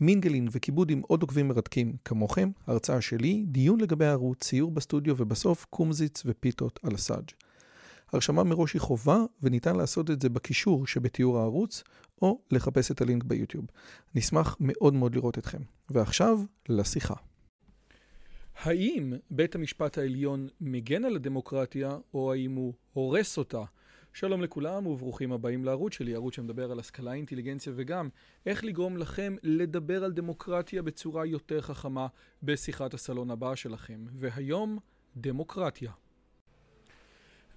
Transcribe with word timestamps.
מינגלין 0.00 0.48
וכיבוד 0.50 0.90
עם 0.90 1.00
עוד 1.00 1.22
עוקבים 1.22 1.48
מרתקים 1.48 1.96
כמוכם, 2.04 2.50
הרצאה 2.66 3.00
שלי, 3.00 3.44
דיון 3.46 3.80
לגבי 3.80 4.06
הערוץ, 4.06 4.44
ציור 4.44 4.70
בסטודיו 4.70 5.14
ובסוף 5.18 5.66
קומזיץ 5.70 6.22
ופיתות 6.26 6.80
על 6.82 6.94
הסאג'. 6.94 7.30
הרשמה 8.12 8.44
מראש 8.44 8.74
היא 8.74 8.80
חובה 8.80 9.24
וניתן 9.42 9.76
לעשות 9.76 10.10
את 10.10 10.22
זה 10.22 10.28
בקישור 10.28 10.86
שבתיאור 10.86 11.38
הערוץ 11.38 11.82
או 12.22 12.40
לחפש 12.50 12.90
את 12.90 13.00
הלינק 13.00 13.24
ביוטיוב. 13.24 13.66
נשמח 14.14 14.56
מאוד 14.60 14.94
מאוד 14.94 15.14
לראות 15.14 15.38
אתכם. 15.38 15.60
ועכשיו 15.90 16.40
לשיחה. 16.68 17.14
האם 18.62 19.12
בית 19.30 19.54
המשפט 19.54 19.98
העליון 19.98 20.48
מגן 20.60 21.04
על 21.04 21.16
הדמוקרטיה 21.16 21.98
או 22.14 22.32
האם 22.32 22.54
הוא 22.54 22.74
הורס 22.92 23.38
אותה? 23.38 23.62
שלום 24.16 24.42
לכולם 24.42 24.86
וברוכים 24.86 25.32
הבאים 25.32 25.64
לערוץ 25.64 25.92
שלי, 25.92 26.14
ערוץ 26.14 26.34
שמדבר 26.36 26.72
על 26.72 26.78
השכלה, 26.78 27.12
אינטליגנציה 27.12 27.72
וגם 27.76 28.08
איך 28.46 28.64
לגרום 28.64 28.96
לכם 28.96 29.36
לדבר 29.42 30.04
על 30.04 30.12
דמוקרטיה 30.12 30.82
בצורה 30.82 31.26
יותר 31.26 31.60
חכמה 31.60 32.06
בשיחת 32.42 32.94
הסלון 32.94 33.30
הבאה 33.30 33.56
שלכם. 33.56 34.04
והיום, 34.12 34.78
דמוקרטיה. 35.16 35.92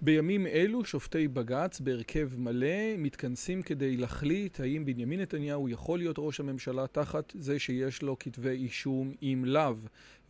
בימים 0.02 0.46
אלו 0.46 0.84
שופטי 0.84 1.28
בג"ץ 1.28 1.80
בהרכב 1.80 2.30
מלא 2.36 2.96
מתכנסים 2.98 3.62
כדי 3.62 3.96
להחליט 3.96 4.60
האם 4.60 4.84
בנימין 4.84 5.20
נתניהו 5.20 5.68
יכול 5.68 5.98
להיות 5.98 6.16
ראש 6.18 6.40
הממשלה 6.40 6.86
תחת 6.86 7.32
זה 7.38 7.58
שיש 7.58 8.02
לו 8.02 8.18
כתבי 8.18 8.50
אישום 8.50 9.12
עם 9.20 9.44
לאו 9.44 9.74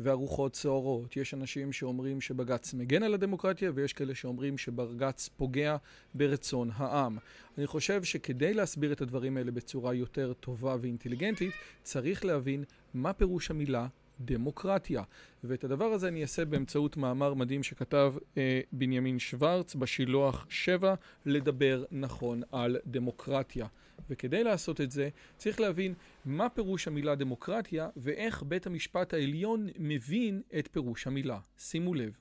והרוחות 0.01 0.57
סוערות. 0.57 1.17
יש 1.17 1.35
אנשים 1.35 1.73
שאומרים 1.73 2.21
שבג"ץ 2.21 2.75
מגן 2.75 3.03
על 3.03 3.15
הדמוקרטיה 3.15 3.71
ויש 3.75 3.93
כאלה 3.93 4.15
שאומרים 4.15 4.59
שבג"ץ 4.59 5.29
פוגע 5.37 5.77
ברצון 6.15 6.71
העם. 6.75 7.19
אני 7.59 7.67
חושב 7.67 8.05
שכדי 8.05 8.55
להסביר 8.55 8.93
את 8.93 9.01
הדברים 9.01 9.37
האלה 9.37 9.51
בצורה 9.51 9.95
יותר 9.95 10.33
טובה 10.33 10.77
ואינטליגנטית 10.81 11.53
צריך 11.83 12.25
להבין 12.25 12.65
מה 12.95 13.13
פירוש 13.13 13.51
המילה 13.51 13.87
דמוקרטיה. 14.21 15.03
ואת 15.45 15.65
הדבר 15.65 15.85
הזה 15.85 16.09
אני 16.09 16.23
אעשה 16.23 16.45
באמצעות 16.45 16.97
מאמר 16.97 17.35
מדהים 17.35 17.63
שכתב 17.63 18.15
אה, 18.37 18.61
בנימין 18.73 19.19
שוורץ 19.19 19.75
בשילוח 19.75 20.47
7, 20.49 20.95
לדבר 21.27 21.85
נכון 21.91 22.43
על 22.53 22.77
דמוקרטיה. 22.87 23.67
וכדי 24.11 24.45
לעשות 24.45 24.81
את 24.81 24.91
זה 24.91 25.09
צריך 25.37 25.61
להבין 25.61 25.95
מה 26.25 26.49
פירוש 26.49 26.89
המילה 26.89 27.15
דמוקרטיה 27.15 27.89
ואיך 27.97 28.43
בית 28.43 28.67
המשפט 28.67 29.15
העליון 29.15 29.69
מבין 29.79 30.43
את 30.59 30.69
פירוש 30.73 31.07
המילה. 31.07 31.39
שימו 31.59 31.95
לב. 31.95 32.13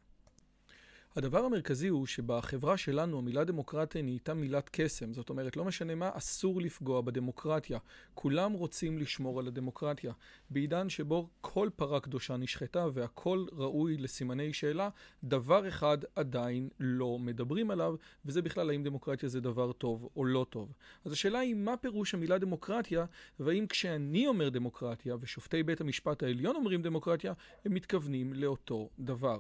הדבר 1.16 1.46
המרכזי 1.46 1.88
הוא 1.88 2.06
שבחברה 2.06 2.78
שלנו 2.78 3.18
המילה 3.18 3.44
דמוקרטיה 3.44 4.02
נהייתה 4.02 4.34
מילת 4.34 4.70
קסם. 4.72 5.14
זאת 5.14 5.30
אומרת, 5.30 5.58
לא 5.58 5.66
משנה 5.66 5.96
מה, 5.96 6.10
אסור 6.14 6.62
לפגוע 6.62 7.02
בדמוקרטיה. 7.02 7.80
כולם 8.14 8.52
רוצים 8.52 8.98
לשמור 8.98 9.40
על 9.40 9.48
הדמוקרטיה. 9.48 10.14
בעידן 10.50 10.90
שבו 10.90 11.30
כל 11.42 11.70
פרה 11.76 12.00
קדושה 12.00 12.38
נשחטה 12.38 12.88
והכל 12.94 13.46
ראוי 13.52 13.98
לסימני 13.98 14.54
שאלה, 14.54 14.90
דבר 15.24 15.68
אחד 15.68 15.98
עדיין 16.16 16.70
לא 16.80 17.20
מדברים 17.20 17.72
עליו, 17.72 17.96
וזה 18.26 18.42
בכלל 18.42 18.70
האם 18.70 18.84
דמוקרטיה 18.84 19.30
זה 19.30 19.42
דבר 19.42 19.72
טוב 19.72 20.10
או 20.16 20.26
לא 20.26 20.46
טוב. 20.50 20.74
אז 21.06 21.12
השאלה 21.12 21.40
היא 21.40 21.56
מה 21.56 21.78
פירוש 21.78 22.14
המילה 22.14 22.38
דמוקרטיה, 22.38 23.06
והאם 23.40 23.68
כשאני 23.68 24.28
אומר 24.28 24.50
דמוקרטיה 24.50 25.16
ושופטי 25.19 25.64
בית 25.64 25.81
המשפט 25.81 26.24
העליון 26.24 26.56
אומרים 26.56 26.81
דמוקרטיה, 26.81 27.34
הם 27.66 27.74
מתכוונים 27.74 28.34
לאותו 28.34 28.90
דבר. 29.00 29.40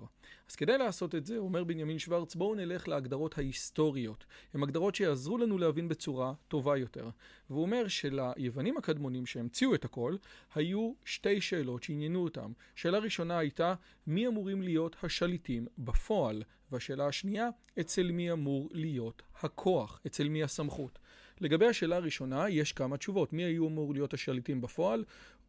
אז 0.49 0.55
כדי 0.55 0.77
לעשות 0.77 1.15
את 1.15 1.25
זה, 1.25 1.37
אומר 1.37 1.58
בנימין 1.63 1.99
שוורץ, 1.99 2.35
בואו 2.35 2.55
נלך 2.55 2.87
להגדרות 2.87 3.37
ההיסטוריות. 3.37 4.25
הן 4.53 4.63
הגדרות 4.63 4.95
שיעזרו 4.95 5.37
לנו 5.37 5.57
להבין 5.57 5.87
בצורה 5.87 6.33
טובה 6.47 6.77
יותר. 6.77 7.09
והוא 7.49 7.61
אומר 7.61 7.87
שליוונים 7.87 8.77
הקדמונים 8.77 9.25
שהמציאו 9.25 9.75
את 9.75 9.85
הכל, 9.85 10.15
היו 10.55 10.93
שתי 11.05 11.41
שאלות 11.41 11.83
שעניינו 11.83 12.23
אותם. 12.23 12.51
שאלה 12.75 12.97
ראשונה 12.97 13.37
הייתה, 13.37 13.73
מי 14.07 14.27
אמורים 14.27 14.61
להיות 14.61 14.95
השליטים 15.03 15.67
בפועל? 15.77 16.43
והשאלה 16.71 17.07
השנייה, 17.07 17.49
אצל 17.79 18.11
מי 18.11 18.31
אמור 18.31 18.69
להיות 18.71 19.21
הכוח? 19.41 20.01
אצל 20.07 20.29
מי 20.29 20.43
הסמכות? 20.43 20.99
לגבי 21.41 21.67
השאלה 21.67 21.95
הראשונה, 21.95 22.49
יש 22.49 22.73
כמה 22.73 22.97
תשובות. 22.97 23.33
מי 23.33 23.43
היו 23.43 23.67
אמור 23.67 23.93
להיות 23.93 24.13
השליטים 24.13 24.61
בפועל? 24.61 25.03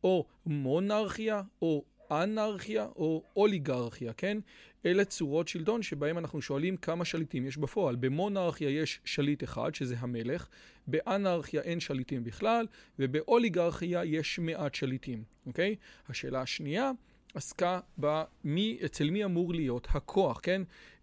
או 0.05 0.27
מונרכיה, 0.47 1.43
או 1.63 1.85
אנרכיה 2.11 2.87
או 2.97 3.23
אוליגרכיה, 3.37 4.13
כן? 4.13 4.39
אלה 4.87 5.05
צורות 5.05 5.49
שלטון 5.49 5.83
שבהם 5.83 6.19
אנחנו 6.19 6.43
שואלים 6.43 6.77
כמה 6.77 7.05
שליטים 7.05 7.47
יש 7.47 7.57
בפועל. 7.57 7.97
במונרכיה 7.97 8.71
יש 8.71 9.01
שליט 9.05 9.45
אחד, 9.45 9.75
שזה 9.75 9.97
המלך, 9.99 10.49
באנרכיה 10.87 11.63
אין 11.63 11.81
שליטים 11.81 12.25
בכלל, 12.25 12.67
ובאוליגרכיה 12.99 14.05
יש 14.05 14.39
מעט 14.39 14.75
שליטים, 14.75 15.25
אוקיי? 15.47 15.77
השאלה 16.09 16.41
השנייה 16.41 16.91
עסקה 17.35 17.81
במי, 17.99 18.79
אצל 18.85 19.11
מי 19.11 19.25
אמור 19.25 19.55
להיות 19.55 19.87
הכוח, 19.91 20.41
כן? 20.43 20.63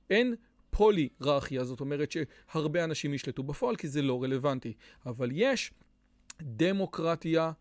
אין 0.10 0.36
פולירכיה, 0.70 1.64
זאת 1.64 1.80
אומרת 1.80 2.12
שהרבה 2.12 2.84
אנשים 2.84 3.14
ישלטו 3.14 3.44
בפועל, 3.44 3.76
כי 3.76 3.88
זה 3.88 4.02
לא 4.02 4.24
רלוונטי. 4.24 4.74
אבל 5.06 5.30
יש 5.34 5.72
דמוקרטיה, 6.42 7.52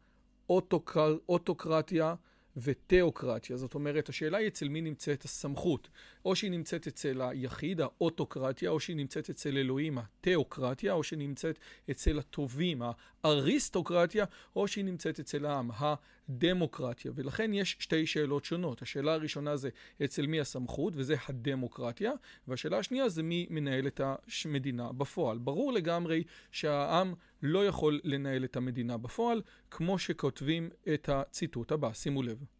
אוטוקר, 0.51 1.17
אוטוקרטיה, 1.29 2.15
ותיאוקרטיה. 2.57 3.57
זאת 3.57 3.75
אומרת, 3.75 4.09
השאלה 4.09 4.39
היא 4.39 4.49
אצל 4.49 4.69
מי 4.69 4.81
נמצאת 4.81 5.23
הסמכות. 5.23 5.89
או 6.27 6.37
שהיא 6.37 6.51
נמצאת 6.51 6.87
אצל 6.87 7.23
היחיד, 7.23 7.81
האוטוקרטיה, 7.81 8.71
או 8.71 8.81
שהיא 8.81 8.97
נמצאת 8.97 9.31
אצל 9.31 9.57
אלוהים, 9.57 9.99
התיאוקרטיה, 9.99 10.93
או 10.93 11.03
שהיא 11.03 11.19
נמצאת 11.19 11.59
אצל 11.91 12.19
הטובים, 12.19 12.83
האריסטוקרטיה, 13.25 14.25
או 14.57 14.69
שהיא 14.69 14.85
נמצאת 14.85 15.21
אצל 15.21 15.47
העם, 15.47 15.71
הדמוקרטיה. 15.79 17.13
ולכן 17.15 17.53
יש 17.55 17.77
שתי 17.79 18.07
שאלות 18.07 18.45
שונות. 18.45 18.83
השאלה 18.83 19.15
הראשונה 19.15 19.57
זה 19.57 19.69
אצל 20.05 20.27
מי 20.27 20.41
הסמכות, 20.41 20.93
וזה 20.97 21.17
הדמוקרטיה, 21.29 22.13
והשאלה 22.49 22.79
השנייה 22.79 23.09
זה 23.09 23.23
מי 23.23 23.47
מנהל 23.51 23.87
את 23.87 24.01
המדינה 24.45 24.93
בפועל. 24.93 25.39
ברור 25.39 25.73
לגמרי 25.73 26.25
שהעם 26.51 27.15
לא 27.43 27.67
יכול 27.67 28.01
לנהל 28.05 28.45
את 28.45 28.57
המדינה 28.57 28.97
בפועל, 28.97 29.43
כמו 29.71 29.99
שכותבים 29.99 30.71
את 30.95 31.09
הציטוט 31.09 31.73
הבא. 31.73 31.93
שימו 31.93 32.23
לב. 32.23 32.56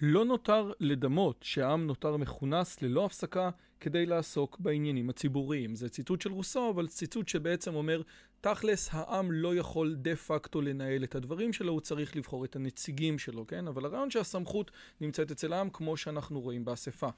לא 0.00 0.24
נותר 0.24 0.72
לדמות 0.80 1.42
שהעם 1.42 1.86
נותר 1.86 2.16
מכונס 2.16 2.82
ללא 2.82 3.04
הפסקה 3.04 3.50
כדי 3.80 4.06
לעסוק 4.06 4.56
בעניינים 4.60 5.10
הציבוריים. 5.10 5.76
זה 5.76 5.88
ציטוט 5.88 6.20
של 6.20 6.32
רוסו, 6.32 6.70
אבל 6.70 6.86
ציטוט 6.86 7.28
שבעצם 7.28 7.74
אומר, 7.74 8.02
תכלס 8.40 8.88
העם 8.92 9.32
לא 9.32 9.56
יכול 9.56 9.94
דה 9.94 10.16
פקטו 10.16 10.60
לנהל 10.60 11.04
את 11.04 11.14
הדברים 11.14 11.52
שלו, 11.52 11.72
הוא 11.72 11.80
צריך 11.80 12.16
לבחור 12.16 12.44
את 12.44 12.56
הנציגים 12.56 13.18
שלו, 13.18 13.46
כן? 13.46 13.66
אבל 13.66 13.84
הרעיון 13.84 14.10
שהסמכות 14.10 14.70
נמצאת 15.00 15.30
אצל 15.30 15.52
העם, 15.52 15.70
כמו 15.70 15.96
שאנחנו 15.96 16.40
רואים 16.40 16.64
באספה. 16.64 17.08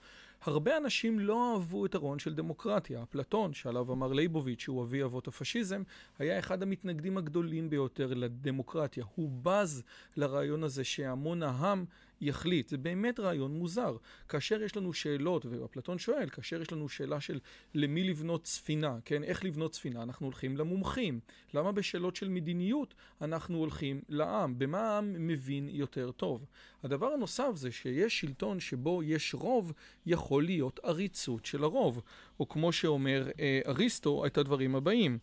הרבה 0.42 0.76
אנשים 0.76 1.18
לא 1.18 1.52
אהבו 1.52 1.86
את 1.86 1.94
הרעיון 1.94 2.18
של 2.18 2.34
דמוקרטיה. 2.34 3.02
אפלטון, 3.02 3.54
שעליו 3.54 3.92
אמר 3.92 4.12
ליבוביץ', 4.12 4.60
שהוא 4.60 4.82
אבי 4.82 5.02
אבות 5.02 5.28
הפשיזם, 5.28 5.82
היה 6.18 6.38
אחד 6.38 6.62
המתנגדים 6.62 7.18
הגדולים 7.18 7.70
ביותר 7.70 8.14
לדמוקרטיה. 8.14 9.04
הוא 9.14 9.30
בז 9.42 9.82
לרעיון 10.16 10.64
הזה 10.64 10.84
שהמון 10.84 11.42
העם 11.42 11.84
יחליט. 12.20 12.68
זה 12.68 12.78
באמת 12.78 13.20
רעיון 13.20 13.58
מוזר. 13.58 13.96
כאשר 14.28 14.62
יש 14.62 14.76
לנו 14.76 14.92
שאלות, 14.92 15.46
ואפלטון 15.46 15.98
שואל, 15.98 16.28
כאשר 16.28 16.62
יש 16.62 16.72
לנו 16.72 16.88
שאלה 16.88 17.20
של 17.20 17.40
למי 17.74 18.04
לבנות 18.04 18.46
ספינה, 18.46 18.98
כן? 19.04 19.24
איך 19.24 19.44
לבנות 19.44 19.74
ספינה? 19.74 20.02
אנחנו 20.02 20.26
הולכים 20.26 20.56
למומחים. 20.56 21.20
למה 21.54 21.72
בשאלות 21.72 22.16
של 22.16 22.28
מדיניות 22.28 22.94
אנחנו 23.20 23.58
הולכים 23.58 24.00
לעם? 24.08 24.58
במה 24.58 24.80
העם 24.80 25.26
מבין 25.26 25.68
יותר 25.68 26.10
טוב? 26.10 26.44
הדבר 26.82 27.06
הנוסף 27.06 27.50
זה 27.54 27.72
שיש 27.72 28.20
שלטון 28.20 28.60
שבו 28.60 29.02
יש 29.02 29.34
רוב, 29.34 29.72
להיות 30.32 30.80
עריצות 30.82 31.46
של 31.46 31.64
הרוב. 31.64 32.02
או 32.40 32.48
כמו 32.48 32.72
שאומר 32.72 33.28
אה, 33.40 33.60
אריסטו, 33.66 34.26
את 34.26 34.38
הדברים 34.38 34.76
הבאים. 34.76 35.18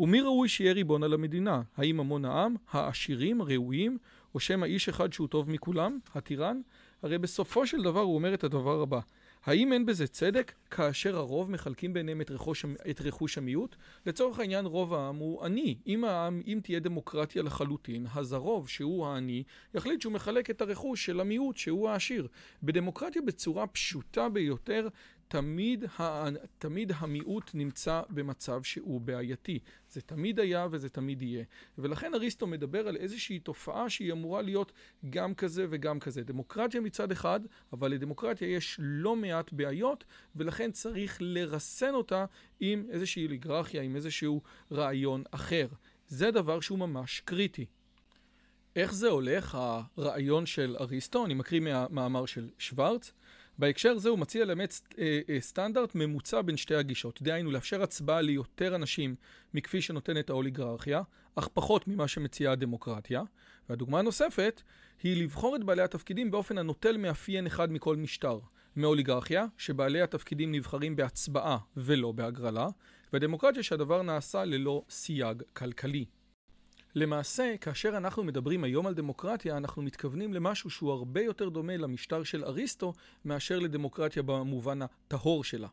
ומי 0.00 0.20
ראוי 0.20 0.48
שיהיה 0.48 0.72
ריבון 0.72 1.02
על 1.02 1.14
המדינה? 1.14 1.62
האם 1.76 2.00
המון 2.00 2.24
העם? 2.24 2.54
העשירים? 2.70 3.40
הראויים? 3.40 3.98
או 4.34 4.40
שמא 4.40 4.64
איש 4.64 4.88
אחד 4.88 5.12
שהוא 5.12 5.28
טוב 5.28 5.50
מכולם? 5.50 5.98
הטירן? 6.14 6.60
הרי 7.02 7.18
בסופו 7.18 7.66
של 7.66 7.82
דבר 7.82 8.00
הוא 8.00 8.14
אומר 8.14 8.34
את 8.34 8.44
הדבר 8.44 8.82
הבא. 8.82 9.00
האם 9.44 9.72
אין 9.72 9.86
בזה 9.86 10.06
צדק 10.06 10.52
כאשר 10.70 11.16
הרוב 11.16 11.50
מחלקים 11.50 11.92
ביניהם 11.92 12.20
את, 12.20 12.30
רכוש, 12.30 12.64
את 12.90 13.00
רכוש 13.00 13.38
המיעוט? 13.38 13.76
לצורך 14.06 14.38
העניין 14.38 14.66
רוב 14.66 14.94
העם 14.94 15.16
הוא 15.16 15.44
עני. 15.44 15.78
אם 15.86 16.04
העם, 16.04 16.42
אם 16.46 16.60
תהיה 16.62 16.80
דמוקרטיה 16.80 17.42
לחלוטין, 17.42 18.06
אז 18.14 18.32
הרוב 18.32 18.68
שהוא 18.68 19.06
העני 19.06 19.42
יחליט 19.74 20.00
שהוא 20.00 20.12
מחלק 20.12 20.50
את 20.50 20.60
הרכוש 20.60 21.06
של 21.06 21.20
המיעוט 21.20 21.56
שהוא 21.56 21.88
העשיר. 21.88 22.28
בדמוקרטיה 22.62 23.22
בצורה 23.22 23.66
פשוטה 23.66 24.28
ביותר 24.28 24.88
תמיד, 25.28 25.84
ה, 25.98 26.28
תמיד 26.58 26.92
המיעוט 26.96 27.50
נמצא 27.54 28.02
במצב 28.10 28.62
שהוא 28.62 29.00
בעייתי. 29.00 29.58
זה 29.98 30.02
תמיד 30.02 30.40
היה 30.40 30.66
וזה 30.70 30.88
תמיד 30.88 31.22
יהיה. 31.22 31.44
ולכן 31.78 32.14
אריסטו 32.14 32.46
מדבר 32.46 32.88
על 32.88 32.96
איזושהי 32.96 33.38
תופעה 33.38 33.90
שהיא 33.90 34.12
אמורה 34.12 34.42
להיות 34.42 34.72
גם 35.10 35.34
כזה 35.34 35.66
וגם 35.70 36.00
כזה. 36.00 36.22
דמוקרטיה 36.22 36.80
מצד 36.80 37.12
אחד, 37.12 37.40
אבל 37.72 37.90
לדמוקרטיה 37.90 38.48
יש 38.48 38.76
לא 38.82 39.16
מעט 39.16 39.52
בעיות, 39.52 40.04
ולכן 40.36 40.70
צריך 40.70 41.18
לרסן 41.20 41.94
אותה 41.94 42.24
עם 42.60 42.86
איזושהי 42.90 43.24
אוליגרכיה, 43.24 43.82
עם 43.82 43.96
איזשהו 43.96 44.42
רעיון 44.72 45.22
אחר. 45.30 45.68
זה 46.06 46.30
דבר 46.30 46.60
שהוא 46.60 46.78
ממש 46.78 47.20
קריטי. 47.20 47.66
איך 48.76 48.94
זה 48.94 49.08
הולך, 49.08 49.58
הרעיון 49.96 50.46
של 50.46 50.76
אריסטו? 50.80 51.24
אני 51.24 51.34
מקריא 51.34 51.60
מהמאמר 51.60 52.26
של 52.26 52.48
שוורץ. 52.58 53.12
בהקשר 53.58 53.98
זה 53.98 54.08
הוא 54.08 54.18
מציע 54.18 54.44
לאמץ 54.44 54.82
אה, 54.98 55.20
אה, 55.28 55.40
סטנדרט 55.40 55.94
ממוצע 55.94 56.42
בין 56.42 56.56
שתי 56.56 56.74
הגישות. 56.74 57.22
דהיינו, 57.22 57.50
לאפשר 57.50 57.82
הצבעה 57.82 58.20
ליותר 58.20 58.74
אנשים 58.74 59.14
מכפי 59.54 59.82
שנותנת 59.82 60.30
האוליגרכיה, 60.30 61.02
אך 61.34 61.48
פחות 61.54 61.88
ממה 61.88 62.08
שמציעה 62.08 62.52
הדמוקרטיה. 62.52 63.22
והדוגמה 63.68 63.98
הנוספת 63.98 64.62
היא 65.02 65.22
לבחור 65.22 65.56
את 65.56 65.64
בעלי 65.64 65.82
התפקידים 65.82 66.30
באופן 66.30 66.58
הנוטל 66.58 66.96
מאפיין 66.96 67.46
אחד 67.46 67.72
מכל 67.72 67.96
משטר. 67.96 68.38
מאוליגרכיה, 68.76 69.46
שבעלי 69.56 70.02
התפקידים 70.02 70.52
נבחרים 70.52 70.96
בהצבעה 70.96 71.58
ולא 71.76 72.12
בהגרלה, 72.12 72.68
ודמוקרטיה 73.12 73.62
שהדבר 73.62 74.02
נעשה 74.02 74.44
ללא 74.44 74.82
סייג 74.90 75.42
כלכלי. 75.52 76.04
למעשה, 76.98 77.54
כאשר 77.60 77.96
אנחנו 77.96 78.24
מדברים 78.24 78.64
היום 78.64 78.86
על 78.86 78.94
דמוקרטיה, 78.94 79.56
אנחנו 79.56 79.82
מתכוונים 79.82 80.34
למשהו 80.34 80.70
שהוא 80.70 80.92
הרבה 80.92 81.20
יותר 81.20 81.48
דומה 81.48 81.76
למשטר 81.76 82.22
של 82.22 82.44
אריסטו, 82.44 82.92
מאשר 83.24 83.58
לדמוקרטיה 83.58 84.22
במובן 84.22 84.82
הטהור 84.82 85.44
שלה. 85.44 85.68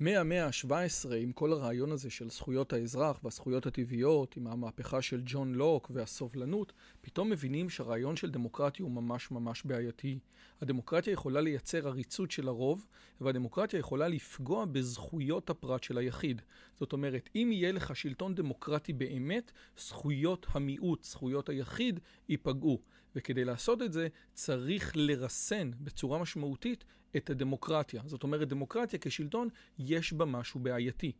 מהמאה 0.00 0.46
ה-17, 0.46 1.14
עם 1.14 1.32
כל 1.32 1.52
הרעיון 1.52 1.92
הזה 1.92 2.10
של 2.10 2.30
זכויות 2.30 2.72
האזרח 2.72 3.20
והזכויות 3.24 3.66
הטבעיות, 3.66 4.36
עם 4.36 4.46
המהפכה 4.46 5.02
של 5.02 5.22
ג'ון 5.24 5.54
לוק 5.54 5.90
והסובלנות, 5.94 6.72
פתאום 7.00 7.30
מבינים 7.30 7.70
שהרעיון 7.70 8.16
של 8.16 8.30
דמוקרטיה 8.30 8.84
הוא 8.84 8.92
ממש 8.92 9.30
ממש 9.30 9.62
בעייתי. 9.64 10.18
הדמוקרטיה 10.60 11.12
יכולה 11.12 11.40
לייצר 11.40 11.88
עריצות 11.88 12.30
של 12.30 12.48
הרוב, 12.48 12.86
והדמוקרטיה 13.20 13.78
יכולה 13.78 14.08
לפגוע 14.08 14.64
בזכויות 14.64 15.50
הפרט 15.50 15.82
של 15.82 15.98
היחיד. 15.98 16.42
זאת 16.78 16.92
אומרת, 16.92 17.28
אם 17.34 17.50
יהיה 17.52 17.72
לך 17.72 17.96
שלטון 17.96 18.34
דמוקרטי 18.34 18.92
באמת, 18.92 19.52
זכויות 19.78 20.46
המיעוט, 20.50 21.04
זכויות 21.04 21.48
היחיד, 21.48 22.00
ייפגעו. 22.28 22.80
וכדי 23.16 23.44
לעשות 23.44 23.82
את 23.82 23.92
זה, 23.92 24.08
צריך 24.34 24.92
לרסן 24.96 25.70
בצורה 25.80 26.18
משמעותית 26.18 26.84
את 27.16 27.30
הדמוקרטיה. 27.30 28.02
זאת 28.06 28.22
אומרת, 28.22 28.48
דמוקרטיה 28.48 28.98
כשלטון, 28.98 29.48
יש 29.78 30.12
בה 30.12 30.24
משהו 30.24 30.60
בעייתי. 30.60 31.12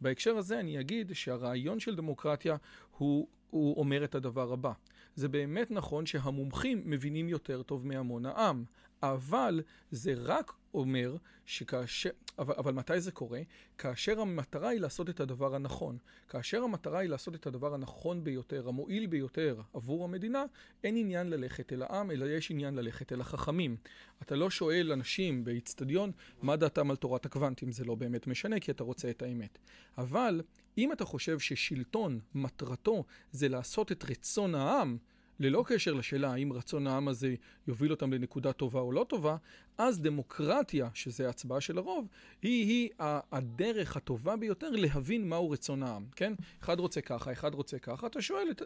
בהקשר 0.00 0.36
הזה 0.36 0.60
אני 0.60 0.80
אגיד 0.80 1.12
שהרעיון 1.12 1.80
של 1.80 1.94
דמוקרטיה 1.94 2.56
הוא, 2.98 3.28
הוא 3.54 3.76
אומר 3.76 4.04
את 4.04 4.14
הדבר 4.14 4.52
הבא. 4.52 4.72
זה 5.14 5.28
באמת 5.28 5.70
נכון 5.70 6.06
שהמומחים 6.06 6.82
מבינים 6.84 7.28
יותר 7.28 7.62
טוב 7.62 7.86
מהמון 7.86 8.26
העם, 8.26 8.64
אבל 9.02 9.62
זה 9.90 10.14
רק 10.16 10.52
אומר 10.74 11.16
שכאשר, 11.46 12.10
אבל, 12.38 12.54
אבל 12.58 12.72
מתי 12.72 13.00
זה 13.00 13.12
קורה? 13.12 13.40
כאשר 13.78 14.20
המטרה 14.20 14.68
היא 14.68 14.80
לעשות 14.80 15.10
את 15.10 15.20
הדבר 15.20 15.54
הנכון. 15.54 15.98
כאשר 16.28 16.62
המטרה 16.62 16.98
היא 16.98 17.08
לעשות 17.08 17.34
את 17.34 17.46
הדבר 17.46 17.74
הנכון 17.74 18.24
ביותר, 18.24 18.68
המועיל 18.68 19.06
ביותר 19.06 19.60
עבור 19.74 20.04
המדינה, 20.04 20.44
אין 20.84 20.96
עניין 20.96 21.30
ללכת 21.30 21.72
אל 21.72 21.82
העם, 21.82 22.10
אלא 22.10 22.24
יש 22.24 22.50
עניין 22.50 22.74
ללכת 22.74 23.12
אל 23.12 23.20
החכמים. 23.20 23.76
אתה 24.22 24.36
לא 24.36 24.50
שואל 24.50 24.92
אנשים 24.92 25.44
באיצטדיון 25.44 26.12
מה 26.42 26.56
דעתם 26.56 26.90
על 26.90 26.96
תורת 26.96 27.26
הקוונטים, 27.26 27.72
זה 27.72 27.84
לא 27.84 27.94
באמת 27.94 28.26
משנה 28.26 28.60
כי 28.60 28.70
אתה 28.70 28.84
רוצה 28.84 29.10
את 29.10 29.22
האמת. 29.22 29.58
אבל 29.98 30.42
אם 30.78 30.92
אתה 30.92 31.04
חושב 31.04 31.38
ששלטון, 31.38 32.20
מטרתו 32.34 33.04
זה 33.32 33.43
לעשות 33.48 33.92
את 33.92 34.04
רצון 34.10 34.54
העם, 34.54 34.96
ללא 35.40 35.64
קשר 35.66 35.92
לשאלה 35.92 36.32
האם 36.32 36.52
רצון 36.52 36.86
העם 36.86 37.08
הזה 37.08 37.34
יוביל 37.68 37.90
אותם 37.90 38.12
לנקודה 38.12 38.52
טובה 38.52 38.80
או 38.80 38.92
לא 38.92 39.06
טובה, 39.08 39.36
אז 39.78 40.00
דמוקרטיה, 40.00 40.88
שזה 40.94 41.26
ההצבעה 41.26 41.60
של 41.60 41.78
הרוב, 41.78 42.08
היא-היא 42.42 42.88
הדרך 43.32 43.96
הטובה 43.96 44.36
ביותר 44.36 44.70
להבין 44.70 45.28
מהו 45.28 45.50
רצון 45.50 45.82
העם, 45.82 46.06
כן? 46.16 46.32
אחד 46.62 46.80
רוצה 46.80 47.00
ככה, 47.00 47.32
אחד 47.32 47.54
רוצה 47.54 47.78
ככה, 47.78 48.06
אתה 48.06 48.22
שואל 48.22 48.50
את, 48.50 48.62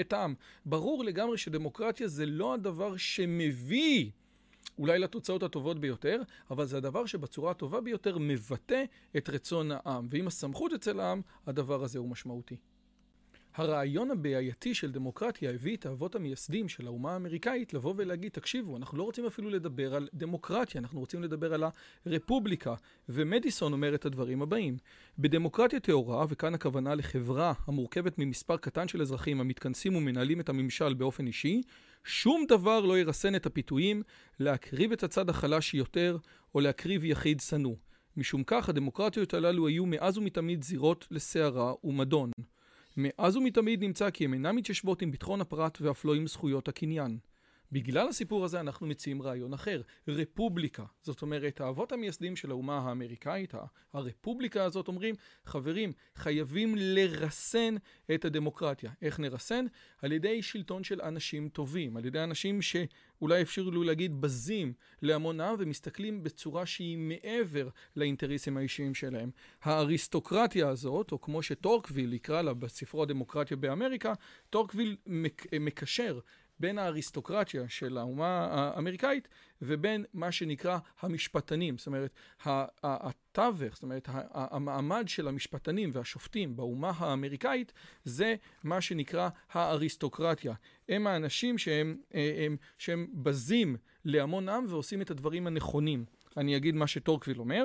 את 0.00 0.12
העם. 0.12 0.34
ברור 0.66 1.04
לגמרי 1.04 1.38
שדמוקרטיה 1.38 2.08
זה 2.08 2.26
לא 2.26 2.54
הדבר 2.54 2.96
שמביא 2.96 4.10
אולי 4.78 4.98
לתוצאות 4.98 5.42
הטובות 5.42 5.78
ביותר, 5.78 6.22
אבל 6.50 6.66
זה 6.66 6.76
הדבר 6.76 7.06
שבצורה 7.06 7.50
הטובה 7.50 7.80
ביותר 7.80 8.18
מבטא 8.20 8.84
את 9.16 9.28
רצון 9.28 9.70
העם. 9.72 10.06
ואם 10.10 10.26
הסמכות 10.26 10.72
אצל 10.72 11.00
העם, 11.00 11.20
הדבר 11.46 11.84
הזה 11.84 11.98
הוא 11.98 12.08
משמעותי. 12.08 12.56
הרעיון 13.54 14.10
הבעייתי 14.10 14.74
של 14.74 14.92
דמוקרטיה 14.92 15.50
הביא 15.50 15.76
את 15.76 15.86
האבות 15.86 16.14
המייסדים 16.14 16.68
של 16.68 16.86
האומה 16.86 17.12
האמריקאית 17.12 17.74
לבוא 17.74 17.94
ולהגיד, 17.96 18.32
תקשיבו, 18.32 18.76
אנחנו 18.76 18.98
לא 18.98 19.02
רוצים 19.02 19.26
אפילו 19.26 19.50
לדבר 19.50 19.94
על 19.94 20.08
דמוקרטיה, 20.14 20.80
אנחנו 20.80 21.00
רוצים 21.00 21.22
לדבר 21.22 21.54
על 21.54 21.64
הרפובליקה. 22.06 22.74
ומדיסון 23.08 23.72
אומר 23.72 23.94
את 23.94 24.06
הדברים 24.06 24.42
הבאים: 24.42 24.76
בדמוקרטיה 25.18 25.80
טהורה, 25.80 26.26
וכאן 26.28 26.54
הכוונה 26.54 26.94
לחברה 26.94 27.52
המורכבת 27.66 28.18
ממספר 28.18 28.56
קטן 28.56 28.88
של 28.88 29.02
אזרחים 29.02 29.40
המתכנסים 29.40 29.96
ומנהלים 29.96 30.40
את 30.40 30.48
הממשל 30.48 30.94
באופן 30.94 31.26
אישי, 31.26 31.62
שום 32.04 32.44
דבר 32.48 32.80
לא 32.80 32.98
ירסן 32.98 33.34
את 33.34 33.46
הפיתויים 33.46 34.02
להקריב 34.40 34.92
את 34.92 35.02
הצד 35.02 35.28
החלש 35.28 35.74
יותר, 35.74 36.16
או 36.54 36.60
להקריב 36.60 37.04
יחיד 37.04 37.40
שנוא. 37.40 37.74
משום 38.16 38.42
כך 38.46 38.68
הדמוקרטיות 38.68 39.34
הללו 39.34 39.66
היו 39.66 39.86
מאז 39.86 40.18
ומתמיד 40.18 40.64
זירות 40.64 41.06
לסערה 41.10 41.72
ומדון. 41.84 42.30
מאז 42.96 43.36
ומתמיד 43.36 43.84
נמצא 43.84 44.10
כי 44.10 44.24
הן 44.24 44.32
אינן 44.32 44.56
מתיישבות 44.56 45.02
עם 45.02 45.10
ביטחון 45.10 45.40
הפרט 45.40 45.78
ואף 45.80 46.04
לא 46.04 46.14
עם 46.14 46.26
זכויות 46.26 46.68
הקניין. 46.68 47.18
בגלל 47.72 48.08
הסיפור 48.08 48.44
הזה 48.44 48.60
אנחנו 48.60 48.86
מציעים 48.86 49.22
רעיון 49.22 49.54
אחר, 49.54 49.82
רפובליקה. 50.08 50.84
זאת 51.02 51.22
אומרת, 51.22 51.60
האבות 51.60 51.92
המייסדים 51.92 52.36
של 52.36 52.50
האומה 52.50 52.78
האמריקאית, 52.78 53.54
הרפובליקה 53.92 54.64
הזאת 54.64 54.88
אומרים, 54.88 55.14
חברים, 55.44 55.92
חייבים 56.14 56.74
לרסן 56.78 57.74
את 58.14 58.24
הדמוקרטיה. 58.24 58.90
איך 59.02 59.20
נרסן? 59.20 59.64
על 60.02 60.12
ידי 60.12 60.42
שלטון 60.42 60.84
של 60.84 61.00
אנשים 61.00 61.48
טובים, 61.48 61.96
על 61.96 62.04
ידי 62.04 62.24
אנשים 62.24 62.62
שאולי 62.62 63.42
אפשרו 63.42 63.84
להגיד 63.84 64.20
בזים 64.20 64.72
להמון 65.02 65.40
העם 65.40 65.56
ומסתכלים 65.58 66.22
בצורה 66.22 66.66
שהיא 66.66 66.98
מעבר 66.98 67.68
לאינטרסים 67.96 68.56
האישיים 68.56 68.94
שלהם. 68.94 69.30
האריסטוקרטיה 69.62 70.68
הזאת, 70.68 71.12
או 71.12 71.20
כמו 71.20 71.42
שטוקוויל 71.42 72.12
יקרא 72.12 72.42
לה 72.42 72.54
בספרו 72.54 73.02
הדמוקרטיה 73.02 73.56
באמריקה, 73.56 74.12
טוקוויל 74.50 74.96
מקשר 75.60 76.20
בין 76.60 76.78
האריסטוקרטיה 76.78 77.68
של 77.68 77.98
האומה 77.98 78.48
האמריקאית 78.50 79.28
ובין 79.62 80.04
מה 80.14 80.32
שנקרא 80.32 80.78
המשפטנים, 81.00 81.78
זאת 81.78 81.86
אומרת 81.86 82.10
התווך, 82.82 83.74
זאת 83.74 83.82
אומרת 83.82 84.08
המעמד 84.32 85.04
של 85.08 85.28
המשפטנים 85.28 85.90
והשופטים 85.92 86.56
באומה 86.56 86.92
האמריקאית 86.96 87.72
זה 88.04 88.34
מה 88.64 88.80
שנקרא 88.80 89.28
האריסטוקרטיה. 89.52 90.54
הם 90.88 91.06
האנשים 91.06 91.58
שהם, 91.58 91.96
הם, 92.14 92.56
שהם 92.78 93.06
בזים 93.14 93.76
להמון 94.04 94.48
עם 94.48 94.64
ועושים 94.68 95.02
את 95.02 95.10
הדברים 95.10 95.46
הנכונים. 95.46 96.04
אני 96.36 96.56
אגיד 96.56 96.74
מה 96.74 96.86
שטוקוויל 96.86 97.40
אומר. 97.40 97.64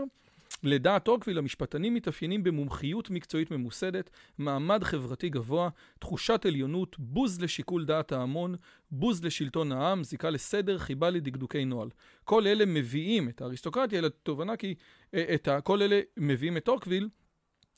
לדעת 0.64 1.06
טוקוויל, 1.06 1.38
המשפטנים 1.38 1.94
מתאפיינים 1.94 2.44
במומחיות 2.44 3.10
מקצועית 3.10 3.52
ממוסדת, 3.52 4.10
מעמד 4.38 4.84
חברתי 4.84 5.30
גבוה, 5.30 5.70
תחושת 6.00 6.46
עליונות, 6.46 7.00
בוז 7.00 7.42
לשיקול 7.42 7.86
דעת 7.86 8.12
ההמון, 8.12 8.56
בוז 8.92 9.24
לשלטון 9.24 9.72
העם, 9.72 10.04
זיקה 10.04 10.30
לסדר, 10.30 10.78
חיבה 10.78 11.10
לדקדוקי 11.10 11.66
נוהל. 11.66 11.90
כל 12.24 12.48
אלה 12.48 12.66
מביאים 12.66 13.30
את 13.30 13.42
האריסטוקרטיה 13.42 14.02
לתובנה 14.02 14.56
כי, 14.56 14.76
אה, 15.14 15.26
את 15.36 15.48
ה, 15.48 15.62
כל 15.62 15.82
אלה 15.82 16.00
מביאים 16.18 16.58
את 16.58 16.66
טוקוויל 16.66 17.10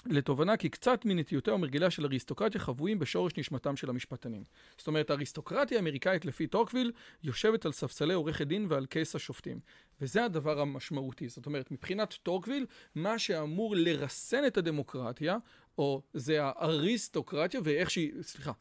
לתובנה 0.05 0.57
כי 0.57 0.69
קצת 0.69 1.05
מנטיותיה 1.05 1.53
ומהרגליה 1.53 1.89
של 1.89 2.05
אריסטוקרטיה 2.05 2.61
חבויים 2.61 2.99
בשורש 2.99 3.33
נשמתם 3.37 3.75
של 3.75 3.89
המשפטנים. 3.89 4.43
זאת 4.77 4.87
אומרת, 4.87 5.09
האריסטוקרטיה 5.09 5.77
האמריקאית 5.77 6.25
לפי 6.25 6.47
טוקוויל 6.47 6.91
יושבת 7.23 7.65
על 7.65 7.71
ספסלי 7.71 8.13
עורכי 8.13 8.45
דין 8.45 8.65
ועל 8.69 8.85
כס 8.89 9.15
השופטים. 9.15 9.59
וזה 10.01 10.25
הדבר 10.25 10.59
המשמעותי. 10.59 11.29
זאת 11.29 11.45
אומרת, 11.45 11.71
מבחינת 11.71 12.13
טוקוויל, 12.23 12.65
מה 12.95 13.19
שאמור 13.19 13.75
לרסן 13.75 14.45
את 14.47 14.57
הדמוקרטיה, 14.57 15.37
או 15.77 16.01
זה 16.13 16.43
האריסטוקרטיה, 16.43 17.59
ואיך 17.63 17.91
שהיא, 17.91 18.11
סליחה, 18.21 18.51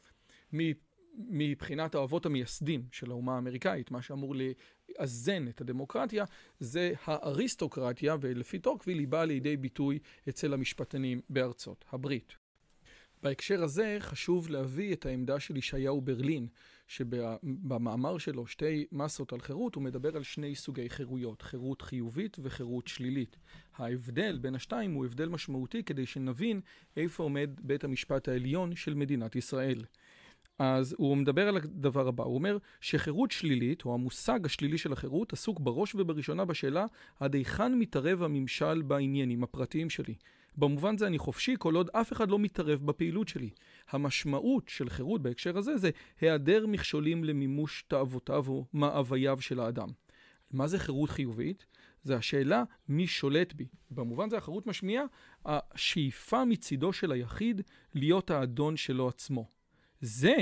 מבחינת 1.17 1.95
האבות 1.95 2.25
המייסדים 2.25 2.85
של 2.91 3.11
האומה 3.11 3.35
האמריקאית, 3.35 3.91
מה 3.91 4.01
שאמור 4.01 4.35
לאזן 4.99 5.47
את 5.47 5.61
הדמוקרטיה, 5.61 6.25
זה 6.59 6.93
האריסטוקרטיה, 7.05 8.15
ולפי 8.21 8.59
טוקוויל 8.59 8.99
היא 8.99 9.07
באה 9.07 9.25
לידי 9.25 9.57
ביטוי 9.57 9.99
אצל 10.29 10.53
המשפטנים 10.53 11.21
בארצות 11.29 11.85
הברית. 11.91 12.41
בהקשר 13.23 13.63
הזה 13.63 13.97
חשוב 13.99 14.49
להביא 14.49 14.93
את 14.93 15.05
העמדה 15.05 15.39
של 15.39 15.57
ישעיהו 15.57 16.01
ברלין, 16.01 16.47
שבמאמר 16.87 18.17
שלו, 18.17 18.47
שתי 18.47 18.85
מסות 18.91 19.33
על 19.33 19.39
חירות, 19.39 19.75
הוא 19.75 19.83
מדבר 19.83 20.15
על 20.15 20.23
שני 20.23 20.55
סוגי 20.55 20.89
חירויות, 20.89 21.41
חירות 21.41 21.81
חיובית 21.81 22.37
וחירות 22.41 22.87
שלילית. 22.87 23.37
ההבדל 23.75 24.37
בין 24.41 24.55
השתיים 24.55 24.93
הוא 24.93 25.05
הבדל 25.05 25.29
משמעותי 25.29 25.83
כדי 25.83 26.05
שנבין 26.05 26.61
איפה 26.97 27.23
עומד 27.23 27.49
בית 27.59 27.83
המשפט 27.83 28.27
העליון 28.27 28.75
של 28.75 28.93
מדינת 28.93 29.35
ישראל. 29.35 29.83
אז 30.63 30.95
הוא 30.97 31.17
מדבר 31.17 31.47
על 31.47 31.57
הדבר 31.57 32.07
הבא, 32.07 32.23
הוא 32.23 32.35
אומר 32.35 32.57
שחירות 32.81 33.31
שלילית, 33.31 33.85
או 33.85 33.93
המושג 33.93 34.45
השלילי 34.45 34.77
של 34.77 34.93
החירות, 34.93 35.33
עסוק 35.33 35.59
בראש 35.59 35.95
ובראשונה 35.95 36.45
בשאלה 36.45 36.85
עד 37.19 37.35
היכן 37.35 37.79
מתערב 37.79 38.23
הממשל 38.23 38.81
בעניינים 38.81 39.43
הפרטיים 39.43 39.89
שלי. 39.89 40.15
במובן 40.57 40.97
זה 40.97 41.07
אני 41.07 41.17
חופשי 41.17 41.55
כל 41.59 41.75
עוד 41.75 41.89
אף 41.93 42.13
אחד 42.13 42.29
לא 42.29 42.39
מתערב 42.39 42.85
בפעילות 42.85 43.27
שלי. 43.27 43.49
המשמעות 43.89 44.69
של 44.69 44.89
חירות 44.89 45.21
בהקשר 45.21 45.57
הזה 45.57 45.77
זה 45.77 45.89
היעדר 46.21 46.67
מכשולים 46.67 47.23
למימוש 47.23 47.83
תאוותיו 47.87 48.45
או 48.47 48.65
מאווייו 48.73 49.41
של 49.41 49.59
האדם. 49.59 49.87
מה 50.51 50.67
זה 50.67 50.79
חירות 50.79 51.09
חיובית? 51.09 51.65
זה 52.03 52.15
השאלה 52.15 52.63
מי 52.89 53.07
שולט 53.07 53.53
בי. 53.53 53.67
במובן 53.91 54.29
זה 54.29 54.37
החירות 54.37 54.67
משמיעה 54.67 55.03
השאיפה 55.45 56.45
מצידו 56.45 56.93
של 56.93 57.11
היחיד 57.11 57.61
להיות 57.93 58.31
האדון 58.31 58.77
שלו 58.77 59.07
עצמו. 59.07 59.60
זה 60.01 60.35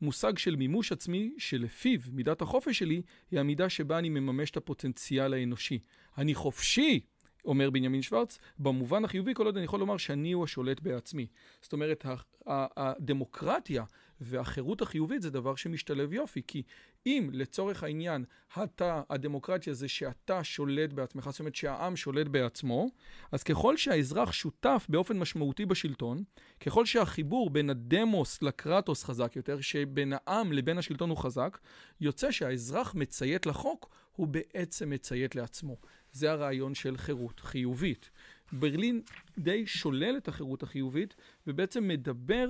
מושג 0.00 0.38
של 0.38 0.56
מימוש 0.56 0.92
עצמי 0.92 1.34
שלפיו 1.38 2.00
מידת 2.12 2.42
החופש 2.42 2.78
שלי 2.78 3.02
היא 3.30 3.40
המידה 3.40 3.68
שבה 3.68 3.98
אני 3.98 4.08
מממש 4.08 4.50
את 4.50 4.56
הפוטנציאל 4.56 5.34
האנושי. 5.34 5.78
אני 6.18 6.34
חופשי 6.34 7.00
אומר 7.46 7.70
בנימין 7.70 8.02
שוורץ, 8.02 8.38
במובן 8.58 9.04
החיובי 9.04 9.34
כל 9.34 9.46
עוד 9.46 9.56
אני 9.56 9.64
יכול 9.64 9.80
לומר 9.80 9.96
שאני 9.96 10.32
הוא 10.32 10.44
השולט 10.44 10.80
בעצמי. 10.80 11.26
זאת 11.62 11.72
אומרת, 11.72 12.06
הדמוקרטיה 12.46 13.84
והחירות 14.20 14.82
החיובית 14.82 15.22
זה 15.22 15.30
דבר 15.30 15.54
שמשתלב 15.54 16.12
יופי, 16.12 16.42
כי 16.46 16.62
אם 17.06 17.30
לצורך 17.32 17.82
העניין 17.82 18.24
אתה, 18.62 19.02
הדמוקרטיה 19.10 19.74
זה 19.74 19.88
שאתה 19.88 20.44
שולט 20.44 20.92
בעצמך, 20.92 21.28
זאת 21.30 21.40
אומרת 21.40 21.54
שהעם 21.54 21.96
שולט 21.96 22.26
בעצמו, 22.26 22.86
אז 23.32 23.42
ככל 23.42 23.76
שהאזרח 23.76 24.32
שותף 24.32 24.86
באופן 24.88 25.18
משמעותי 25.18 25.66
בשלטון, 25.66 26.22
ככל 26.60 26.86
שהחיבור 26.86 27.50
בין 27.50 27.70
הדמוס 27.70 28.42
לקרטוס 28.42 29.04
חזק 29.04 29.36
יותר, 29.36 29.60
שבין 29.60 30.12
העם 30.12 30.52
לבין 30.52 30.78
השלטון 30.78 31.10
הוא 31.10 31.18
חזק, 31.18 31.58
יוצא 32.00 32.30
שהאזרח 32.30 32.94
מציית 32.94 33.46
לחוק, 33.46 33.90
הוא 34.16 34.26
בעצם 34.26 34.90
מציית 34.90 35.36
לעצמו. 35.36 35.76
זה 36.16 36.30
הרעיון 36.30 36.74
של 36.74 36.96
חירות 36.96 37.40
חיובית. 37.40 38.10
ברלין 38.52 39.02
די 39.38 39.66
שולל 39.66 40.16
את 40.16 40.28
החירות 40.28 40.62
החיובית 40.62 41.14
ובעצם 41.46 41.88
מדבר 41.88 42.48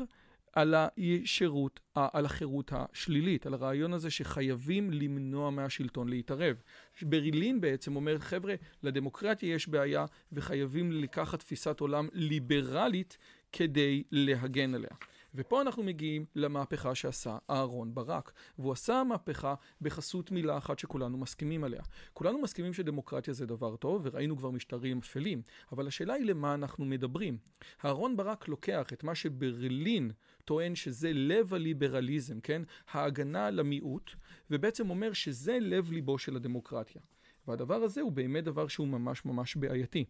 על 0.53 0.75
השירות, 0.77 1.81
על 1.95 2.27
החירות 2.27 2.73
השלילית, 2.75 3.47
על 3.47 3.55
הרעיון 3.55 3.93
הזה 3.93 4.11
שחייבים 4.11 4.91
למנוע 4.91 5.51
מהשלטון 5.51 6.09
להתערב. 6.09 6.57
ברלין 7.03 7.61
בעצם 7.61 7.97
אומר, 7.97 8.19
חבר'ה, 8.19 8.55
לדמוקרטיה 8.83 9.55
יש 9.55 9.69
בעיה 9.69 10.07
וחייבים 10.33 10.93
לקחת 10.93 11.39
תפיסת 11.39 11.81
עולם 11.81 12.09
ליברלית 12.13 13.19
כדי 13.53 14.03
להגן 14.13 14.75
עליה. 14.75 14.91
ופה 15.37 15.61
אנחנו 15.61 15.83
מגיעים 15.83 16.25
למהפכה 16.35 16.95
שעשה 16.95 17.39
אהרון 17.51 17.95
ברק, 17.95 18.33
והוא 18.59 18.73
עשה 18.73 19.03
מהפכה 19.05 19.55
בחסות 19.81 20.31
מילה 20.31 20.59
אחת 20.59 20.79
שכולנו 20.79 21.19
מסכימים 21.19 21.65
עליה. 21.65 21.83
כולנו 22.13 22.39
מסכימים 22.39 22.73
שדמוקרטיה 22.73 23.35
זה 23.35 23.47
דבר 23.47 23.77
טוב, 23.77 24.03
וראינו 24.05 24.37
כבר 24.37 24.51
משטרים 24.51 24.99
אפלים, 24.99 25.43
אבל 25.73 25.87
השאלה 25.87 26.15
היא 26.15 26.25
למה 26.25 26.55
אנחנו 26.55 26.85
מדברים. 26.85 27.39
אהרון 27.85 28.17
ברק 28.17 28.49
לוקח 28.49 28.93
את 28.93 29.05
מה 29.05 29.15
שברלין 29.15 30.11
טוען 30.45 30.75
שזה 30.75 31.13
לב 31.13 31.55
הליברליזם, 31.55 32.41
כן? 32.41 32.63
ההגנה 32.91 33.47
על 33.47 33.61
המיעוט, 33.61 34.11
ובעצם 34.51 34.91
אומר 34.91 35.13
שזה 35.13 35.59
לב 35.61 35.93
ליבו 35.93 36.19
של 36.19 36.37
הדמוקרטיה. 36.37 37.03
והדבר 37.49 37.75
הזה 37.75 38.01
הוא 38.01 38.13
באמת 38.13 38.45
דבר 38.45 38.69
שהוא 38.69 38.89
ממש 38.89 39.25
ממש 39.25 39.57
בעייתי. 39.57 40.05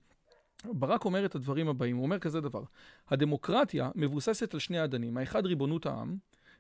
ברק 0.64 1.04
אומר 1.04 1.26
את 1.26 1.34
הדברים 1.34 1.68
הבאים, 1.68 1.96
הוא 1.96 2.04
אומר 2.04 2.18
כזה 2.18 2.40
דבר, 2.40 2.62
הדמוקרטיה 3.08 3.90
מבוססת 3.94 4.54
על 4.54 4.60
שני 4.60 4.84
אדנים, 4.84 5.16
האחד 5.16 5.46
ריבונות 5.46 5.86
העם, 5.86 6.16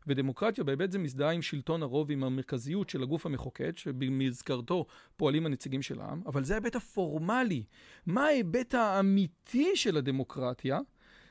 ודמוקרטיה 0.06 0.64
בהיבט 0.64 0.90
זה 0.90 0.98
מזדהה 0.98 1.30
עם 1.30 1.42
שלטון 1.42 1.82
הרוב, 1.82 2.10
עם 2.10 2.24
המרכזיות 2.24 2.90
של 2.90 3.02
הגוף 3.02 3.26
המחוקק, 3.26 3.72
שבמזכרתו 3.76 4.86
פועלים 5.16 5.46
הנציגים 5.46 5.82
של 5.82 6.00
העם, 6.00 6.22
אבל 6.26 6.44
זה 6.44 6.54
ההיבט 6.54 6.76
הפורמלי. 6.76 7.64
מה 8.06 8.24
ההיבט 8.24 8.74
האמיתי 8.74 9.76
של 9.76 9.96
הדמוקרטיה? 9.96 10.78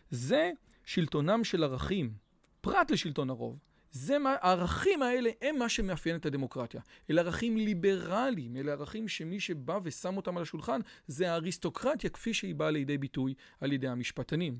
זה 0.09 0.51
שלטונם 0.85 1.43
של 1.43 1.63
ערכים, 1.63 2.13
פרט 2.61 2.91
לשלטון 2.91 3.29
הרוב. 3.29 3.59
זה 3.95 4.19
מה, 4.19 4.35
הערכים 4.41 5.01
האלה 5.01 5.29
הם 5.41 5.59
מה 5.59 5.69
שמאפיין 5.69 6.15
את 6.15 6.25
הדמוקרטיה. 6.25 6.81
אלה 7.09 7.21
ערכים 7.21 7.57
ליברליים, 7.57 8.57
אלה 8.57 8.71
ערכים 8.71 9.07
שמי 9.07 9.39
שבא 9.39 9.79
ושם 9.83 10.17
אותם 10.17 10.37
על 10.37 10.43
השולחן 10.43 10.79
זה 11.07 11.31
האריסטוקרטיה 11.31 12.09
כפי 12.09 12.33
שהיא 12.33 12.55
באה 12.55 12.71
לידי 12.71 12.97
ביטוי 12.97 13.33
על 13.59 13.73
ידי 13.73 13.87
המשפטנים. 13.87 14.57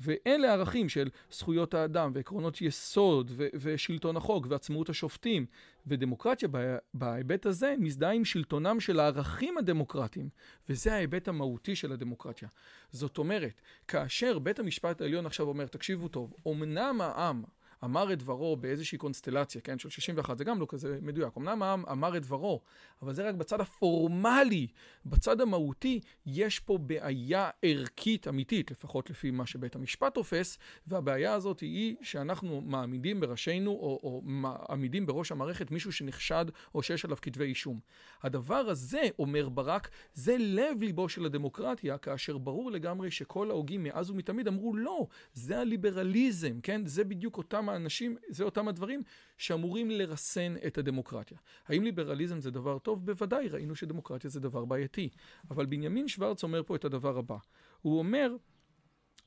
ואלה 0.00 0.52
ערכים 0.52 0.88
של 0.88 1.10
זכויות 1.32 1.74
האדם 1.74 2.10
ועקרונות 2.14 2.62
יסוד 2.62 3.30
ו- 3.34 3.46
ושלטון 3.54 4.16
החוק 4.16 4.46
ועצמאות 4.50 4.88
השופטים. 4.88 5.46
ודמוקרטיה 5.86 6.48
בהיבט 6.94 7.46
הזה 7.46 7.74
מזדהה 7.78 8.12
עם 8.12 8.24
שלטונם 8.24 8.80
של 8.80 9.00
הערכים 9.00 9.58
הדמוקרטיים, 9.58 10.28
וזה 10.68 10.94
ההיבט 10.94 11.28
המהותי 11.28 11.76
של 11.76 11.92
הדמוקרטיה. 11.92 12.48
זאת 12.90 13.18
אומרת, 13.18 13.60
כאשר 13.88 14.38
בית 14.38 14.58
המשפט 14.58 15.00
העליון 15.00 15.26
עכשיו 15.26 15.48
אומר, 15.48 15.66
תקשיבו 15.66 16.08
טוב, 16.08 16.34
אמנם 16.48 17.00
העם 17.00 17.44
אמר 17.84 18.12
את 18.12 18.18
דברו 18.18 18.56
באיזושהי 18.56 18.98
קונסטלציה, 18.98 19.60
כן, 19.60 19.78
של 19.78 19.88
61, 19.88 20.38
זה 20.38 20.44
גם 20.44 20.60
לא 20.60 20.66
כזה 20.68 20.98
מדויק. 21.02 21.36
אמנם 21.36 21.62
העם 21.62 21.86
אמר 21.86 22.16
את 22.16 22.22
דברו, 22.22 22.60
אבל 23.02 23.14
זה 23.14 23.28
רק 23.28 23.34
בצד 23.34 23.60
הפורמלי. 23.60 24.66
בצד 25.06 25.40
המהותי, 25.40 26.00
יש 26.26 26.60
פה 26.60 26.78
בעיה 26.78 27.50
ערכית 27.62 28.28
אמיתית, 28.28 28.70
לפחות 28.70 29.10
לפי 29.10 29.30
מה 29.30 29.46
שבית 29.46 29.76
המשפט 29.76 30.14
תופס, 30.14 30.58
והבעיה 30.86 31.32
הזאת 31.32 31.60
היא 31.60 31.96
שאנחנו 32.02 32.60
מעמידים 32.60 33.20
בראשינו, 33.20 33.70
או, 33.70 34.00
או 34.02 34.22
מעמידים 34.24 35.06
בראש 35.06 35.32
המערכת 35.32 35.70
מישהו 35.70 35.92
שנחשד, 35.92 36.44
או 36.74 36.82
שיש 36.82 37.04
עליו 37.04 37.16
כתבי 37.22 37.44
אישום. 37.44 37.80
הדבר 38.22 38.54
הזה, 38.54 39.02
אומר 39.18 39.48
ברק, 39.48 39.90
זה 40.14 40.36
לב 40.38 40.82
ליבו 40.82 41.08
של 41.08 41.24
הדמוקרטיה, 41.26 41.98
כאשר 41.98 42.38
ברור 42.38 42.70
לגמרי 42.70 43.10
שכל 43.10 43.50
ההוגים 43.50 43.82
מאז 43.84 44.10
ומתמיד 44.10 44.48
אמרו 44.48 44.76
לא, 44.76 45.06
זה 45.34 45.60
הליברליזם, 45.60 46.60
כן? 46.60 46.86
זה 46.86 47.04
בדיוק 47.04 47.38
אותם 47.38 47.68
האנשים, 47.74 48.16
זה 48.28 48.44
אותם 48.44 48.68
הדברים 48.68 49.02
שאמורים 49.38 49.90
לרסן 49.90 50.54
את 50.66 50.78
הדמוקרטיה. 50.78 51.38
האם 51.66 51.84
ליברליזם 51.84 52.40
זה 52.40 52.50
דבר 52.50 52.78
טוב? 52.78 53.06
בוודאי, 53.06 53.48
ראינו 53.48 53.74
שדמוקרטיה 53.74 54.30
זה 54.30 54.40
דבר 54.40 54.64
בעייתי. 54.64 55.08
אבל 55.50 55.66
בנימין 55.66 56.08
שוורץ 56.08 56.42
אומר 56.42 56.62
פה 56.62 56.76
את 56.76 56.84
הדבר 56.84 57.18
הבא. 57.18 57.36
הוא 57.82 57.98
אומר 57.98 58.36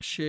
ש... 0.00 0.20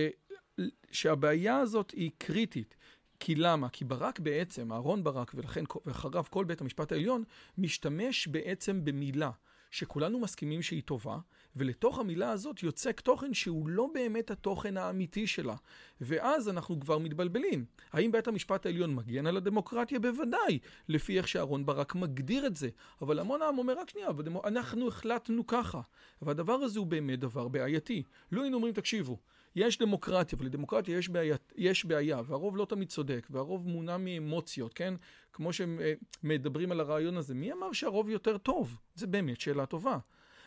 שהבעיה 0.90 1.56
הזאת 1.56 1.90
היא 1.90 2.10
קריטית. 2.18 2.76
כי 3.20 3.34
למה? 3.34 3.68
כי 3.68 3.84
ברק 3.84 4.18
בעצם, 4.18 4.72
אהרון 4.72 5.04
ברק, 5.04 5.32
ולכן 5.34 5.64
ואחריו 5.86 6.24
כל 6.30 6.44
בית 6.44 6.60
המשפט 6.60 6.92
העליון, 6.92 7.24
משתמש 7.58 8.28
בעצם 8.28 8.84
במילה 8.84 9.30
שכולנו 9.70 10.20
מסכימים 10.20 10.62
שהיא 10.62 10.82
טובה, 10.82 11.18
ולתוך 11.56 11.98
המילה 11.98 12.30
הזאת 12.30 12.62
יוצק 12.62 13.00
תוכן 13.00 13.34
שהוא 13.34 13.68
לא 13.68 13.88
באמת 13.94 14.30
התוכן 14.30 14.76
האמיתי 14.76 15.26
שלה. 15.26 15.56
ואז 16.00 16.48
אנחנו 16.48 16.80
כבר 16.80 16.98
מתבלבלים. 16.98 17.64
האם 17.92 18.12
בית 18.12 18.28
המשפט 18.28 18.66
העליון 18.66 18.94
מגן 18.94 19.26
על 19.26 19.36
הדמוקרטיה? 19.36 19.98
בוודאי, 19.98 20.58
לפי 20.88 21.18
איך 21.18 21.28
שאהרון 21.28 21.66
ברק 21.66 21.94
מגדיר 21.94 22.46
את 22.46 22.56
זה. 22.56 22.68
אבל 23.02 23.18
המון 23.18 23.42
העם 23.42 23.58
אומר, 23.58 23.78
רק 23.78 23.90
שנייה, 23.90 24.08
אנחנו 24.44 24.88
החלטנו 24.88 25.46
ככה. 25.46 25.80
והדבר 26.22 26.52
הזה 26.52 26.78
הוא 26.78 26.86
באמת 26.86 27.20
דבר 27.20 27.48
בעייתי. 27.48 28.02
לא 28.32 28.42
היינו 28.42 28.56
אומרים, 28.56 28.74
תקשיבו, 28.74 29.18
יש 29.56 29.78
דמוקרטיה, 29.78 30.38
ולדמוקרטיה 30.40 30.98
יש 30.98 31.08
בעיה, 31.08 31.36
יש 31.56 31.84
בעיה, 31.84 32.20
והרוב 32.26 32.56
לא 32.56 32.64
תמיד 32.64 32.88
צודק, 32.88 33.26
והרוב 33.30 33.68
מונע 33.68 33.96
מאמוציות, 33.96 34.74
כן? 34.74 34.94
כמו 35.32 35.50
שמדברים 35.52 36.72
על 36.72 36.80
הרעיון 36.80 37.16
הזה. 37.16 37.34
מי 37.34 37.52
אמר 37.52 37.72
שהרוב 37.72 38.10
יותר 38.10 38.38
טוב? 38.38 38.78
זה 38.94 39.06
באמת 39.06 39.40
שאלה 39.40 39.66
טובה. 39.66 39.98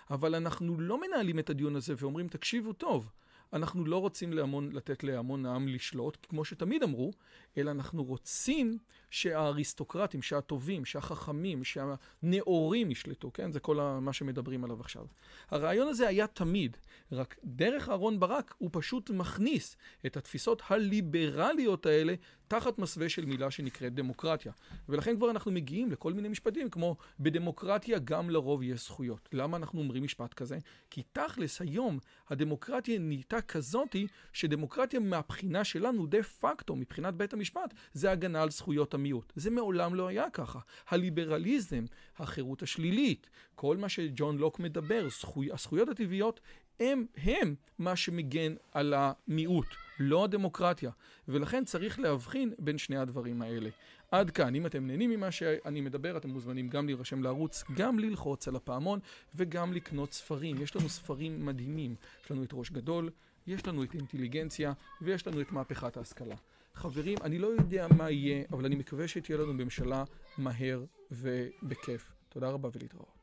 אבל 0.10 0.36
אנחנו 0.36 0.80
לא 0.80 1.02
מנהלים 1.02 1.40
את 1.40 1.50
הדיון 1.50 1.76
הזה 1.76 1.94
ואומרים, 1.98 2.28
תקשיבו 2.28 2.74
טוב, 2.74 3.10
אנחנו 3.54 3.86
לא 3.86 3.98
רוצים 3.98 4.34
להמון, 4.34 4.72
לתת 4.72 5.04
להמון 5.04 5.46
העם 5.46 5.68
לשלוט, 5.68 6.18
כמו 6.30 6.46
שתמיד 6.46 6.84
אמרו, 6.84 7.12
אלא 7.58 7.72
אנחנו 7.72 8.04
רוצים 8.04 8.78
שהאריסטוקרטים, 9.10 10.22
שהטובים, 10.22 10.86
שהחכמים, 10.86 11.64
שהנאורים 11.64 12.92
ישלטו, 12.92 13.34
כן? 13.34 13.52
זה 13.52 13.60
כל 13.60 14.00
מה 14.02 14.14
שמדברים 14.14 14.64
עליו 14.64 14.80
עכשיו. 14.80 15.06
הרעיון 15.50 15.88
הזה 15.88 16.08
היה 16.08 16.28
תמיד, 16.28 16.78
רק 17.12 17.36
דרך 17.44 17.90
אהרון 17.90 18.20
ברק 18.20 18.54
הוא 18.58 18.70
פשוט 18.74 19.10
מכניס 19.10 19.78
את 20.06 20.18
התפיסות 20.18 20.62
הליברליות 20.68 21.86
האלה 21.86 22.14
תחת 22.48 22.80
מסווה 22.80 23.10
של 23.10 23.26
מילה 23.26 23.52
שנקראת 23.52 23.94
דמוקרטיה. 23.94 24.52
ולכן 24.90 25.18
כבר 25.18 25.32
אנחנו 25.32 25.52
מגיעים 25.52 25.92
לכל 25.92 26.14
מיני 26.14 26.30
משפטים 26.30 26.70
כמו 26.70 26.96
בדמוקרטיה 27.20 28.00
גם 28.00 28.30
לרוב 28.30 28.64
יש 28.64 28.86
זכויות. 28.86 29.30
למה 29.34 29.58
אנחנו 29.58 29.80
אומרים 29.80 30.04
משפט 30.04 30.34
כזה? 30.34 30.58
כי 30.90 31.04
תכלס 31.12 31.62
היום 31.62 32.00
הדמוקרטיה 32.30 33.00
נהייתה 33.00 33.42
כזאתי 33.42 34.08
שדמוקרטיה 34.34 35.00
מהבחינה 35.00 35.64
שלנו, 35.64 36.06
דה 36.08 36.24
פקטו, 36.24 36.76
מבחינת 36.76 37.14
בית 37.14 37.34
המשפט, 37.34 37.74
זה 37.94 38.12
הגנה 38.12 38.42
על 38.44 38.50
זכויות 38.50 38.94
המיעוט. 38.94 39.34
זה 39.36 39.50
מעולם 39.52 39.96
לא 39.96 40.08
היה 40.08 40.30
ככה. 40.30 40.60
הליברליזם, 40.90 41.86
החירות 42.18 42.64
השלילית, 42.64 43.30
כל 43.56 43.78
מה 43.78 43.90
שג'ון 43.90 44.38
לוק 44.38 44.60
מדבר, 44.60 45.10
זכו... 45.10 45.44
הזכויות 45.52 45.90
הטבעיות, 45.90 46.40
הם, 46.80 47.06
הם 47.18 47.56
מה 47.80 47.96
שמגן 47.96 48.56
על 48.72 48.94
המיעוט, 48.98 49.68
לא 50.00 50.24
הדמוקרטיה. 50.24 50.92
ולכן 51.28 51.66
צריך 51.66 52.00
להבחין 52.00 52.54
בין 52.60 52.78
שני 52.78 52.98
הדברים 52.98 53.42
האלה. 53.42 53.70
עד 54.12 54.32
כאן, 54.32 54.56
אם 54.56 54.66
אתם 54.66 54.88
נהנים 54.88 55.10
ממה 55.10 55.32
שאני 55.32 55.82
מדבר, 55.82 56.18
אתם 56.18 56.30
מוזמנים 56.30 56.70
גם 56.70 56.86
להירשם 56.86 57.24
לערוץ, 57.24 57.64
גם 57.76 58.00
ללחוץ 58.00 58.48
על 58.48 58.56
הפעמון 58.56 59.00
וגם 59.36 59.74
לקנות 59.74 60.14
ספרים. 60.14 60.62
יש 60.62 60.76
לנו 60.76 60.90
ספרים 60.90 61.46
מדהימים. 61.46 61.96
יש 62.26 62.32
לנו 62.32 62.44
את 62.44 62.50
ראש 62.54 62.70
גדול, 62.72 63.10
יש 63.48 63.68
לנו 63.68 63.84
את 63.84 63.94
אינטליגנציה 63.94 64.74
ויש 65.02 65.28
לנו 65.28 65.42
את 65.42 65.52
מהפכת 65.52 65.98
ההשכלה. 65.98 66.36
חברים, 66.74 67.18
אני 67.24 67.40
לא 67.40 67.48
יודע 67.48 67.88
מה 67.98 68.12
יהיה, 68.12 68.44
אבל 68.52 68.66
אני 68.66 68.76
מקווה 68.76 69.08
שתהיה 69.08 69.38
לנו 69.38 69.54
ממשלה 69.54 70.04
מהר 70.38 70.84
ובכיף. 71.12 72.12
תודה 72.30 72.50
רבה 72.50 72.70
ולהתראות. 72.74 73.23